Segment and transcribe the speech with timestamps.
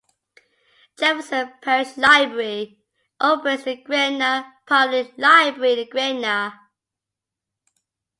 [0.97, 2.79] Jefferson Parish Library
[3.19, 6.59] operates the Gretna Public Library in Gretna.